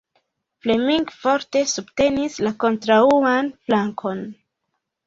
Fleming 0.63 1.05
forte 1.25 1.61
subtenis 1.75 2.41
la 2.49 2.53
kontraŭan 2.65 3.55
flankon. 3.69 4.27